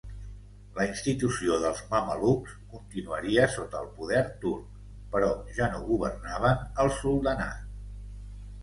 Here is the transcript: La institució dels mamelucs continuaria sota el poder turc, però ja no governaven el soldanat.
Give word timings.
La 0.77 0.85
institució 0.91 1.57
dels 1.63 1.81
mamelucs 1.91 2.55
continuaria 2.71 3.45
sota 3.57 3.83
el 3.85 3.93
poder 4.01 4.25
turc, 4.47 4.83
però 5.15 5.29
ja 5.61 5.71
no 5.77 5.87
governaven 5.95 6.67
el 6.87 6.95
soldanat. 6.99 7.75